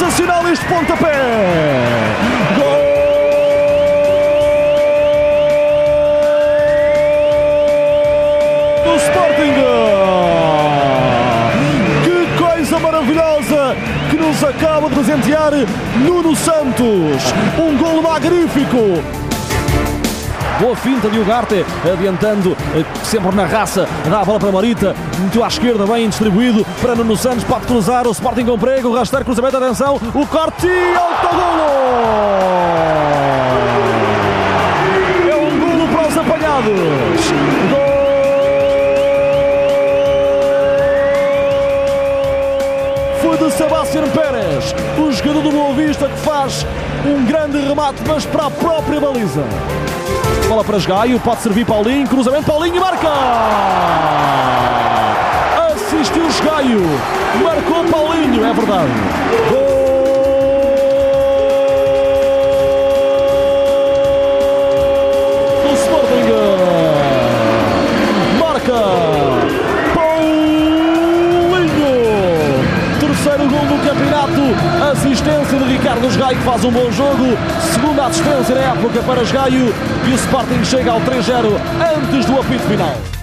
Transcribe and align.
sensacional 0.00 0.50
este 0.50 0.66
pontapé! 0.66 1.12
Gol! 2.56 2.80
do 8.84 8.96
Sporting! 8.96 9.54
Que 12.04 12.38
coisa 12.38 12.78
maravilhosa 12.78 13.76
que 14.10 14.16
nos 14.16 14.42
acaba 14.42 14.88
de 14.88 14.94
presentear 14.94 15.52
Nuno 15.98 16.34
Santos! 16.34 17.34
Um 17.58 17.76
gol 17.76 18.00
magnífico! 18.00 19.29
Boa 20.60 20.76
finta 20.76 21.08
de 21.08 21.18
Ugarte, 21.18 21.64
adiantando 21.90 22.54
eh, 22.74 22.84
sempre 23.02 23.34
na 23.34 23.46
raça, 23.46 23.88
dá 24.04 24.20
a 24.20 24.24
bola 24.26 24.38
para 24.38 24.52
Marita, 24.52 24.94
meteu 25.18 25.42
à 25.42 25.48
esquerda, 25.48 25.86
bem 25.86 26.06
distribuído 26.06 26.66
para 26.82 26.94
Nuno 26.94 27.16
Santos, 27.16 27.44
pode 27.44 27.64
cruzar, 27.66 28.06
o 28.06 28.10
Sporting 28.10 28.44
com 28.44 28.58
prego, 28.58 28.94
rasteiro, 28.94 29.24
cruzamento, 29.24 29.56
atenção, 29.56 29.96
o 29.96 30.26
corte 30.26 30.66
e 30.66 30.94
autogolo! 30.94 31.62
É 35.30 35.34
um 35.34 35.60
golo 35.60 35.88
para 35.88 36.08
os 36.08 36.18
apanhados! 36.18 37.30
Gol! 37.70 37.90
Foi 43.22 43.38
de 43.38 43.50
Sebastião 43.54 44.08
Pérez, 44.10 44.74
o 44.98 45.10
jogador 45.10 45.42
do 45.42 45.52
Boa 45.52 45.72
Vista 45.72 46.06
que 46.06 46.18
faz 46.18 46.66
um 47.06 47.24
grande 47.24 47.58
remate, 47.66 48.02
mas 48.06 48.26
para 48.26 48.48
a 48.48 48.50
própria 48.50 49.00
baliza. 49.00 49.42
Bola 50.50 50.64
para 50.64 50.80
Gaio, 50.80 51.20
pode 51.20 51.42
servir 51.42 51.64
Paulinho, 51.64 52.08
cruzamento 52.08 52.46
Paulinho 52.46 52.74
e 52.74 52.80
marca! 52.80 53.08
Assistiu 55.72 56.24
Gaio, 56.44 56.80
marcou 57.40 57.84
Paulinho, 57.84 58.44
é 58.44 58.52
verdade. 58.52 59.69
Campeonato, 74.10 74.90
assistência 74.90 75.58
de 75.58 75.64
Ricardo 75.64 76.18
Gaio 76.18 76.36
que 76.36 76.44
faz 76.44 76.64
um 76.64 76.72
bom 76.72 76.90
jogo, 76.90 77.38
segunda 77.72 78.06
assistência 78.06 78.54
na 78.56 78.60
época 78.62 79.02
para 79.02 79.22
Gaio. 79.22 79.72
E 80.06 80.10
o 80.10 80.14
Sporting 80.14 80.64
chega 80.64 80.90
ao 80.90 81.00
3-0 81.00 81.60
antes 81.96 82.26
do 82.26 82.40
apito 82.40 82.64
final. 82.64 83.19